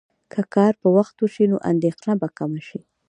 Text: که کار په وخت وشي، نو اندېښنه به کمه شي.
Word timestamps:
که 0.31 0.41
کار 0.53 0.73
په 0.81 0.87
وخت 0.97 1.15
وشي، 1.19 1.45
نو 1.51 1.57
اندېښنه 1.71 2.13
به 2.21 2.27
کمه 2.37 2.61
شي. 2.67 2.79